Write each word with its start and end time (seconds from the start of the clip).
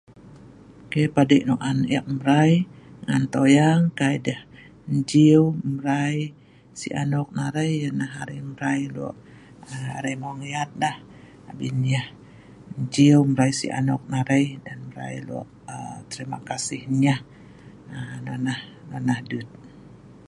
Ke' 0.91 1.03
padei' 1.15 1.45
nok 1.47 1.61
an 1.69 1.79
ek 1.97 2.05
mrai 2.15 2.51
ngan 3.05 3.23
toyang, 3.33 3.83
kai 3.99 4.15
deh 4.25 4.41
'jieu 5.09 5.43
mrai 5.75 6.15
si 6.79 6.89
anok 7.03 7.27
nah 7.35 7.47
arai 7.49 7.71
nah 7.99 8.11
arai 8.21 8.39
mrai 8.51 8.81
lo' 8.95 9.15
arai 9.97 10.15
mawang 10.21 10.41
yat 10.55 10.71
deh, 10.81 10.97
abin 11.49 11.77
yah 11.93 12.07
'jieu 12.93 13.19
mrai 13.33 13.51
si 13.59 13.67
anok 13.79 14.01
nah 14.11 14.21
arai 14.23 14.45
dan 14.65 14.79
mrai 14.89 15.15
lo' 15.29 15.49
terima 16.11 16.37
kasih 16.49 16.81
ennyeh. 16.89 17.19
Nah 17.89 18.17
nah 18.45 18.59
nonoh 18.89 19.19
'deut. 19.29 19.47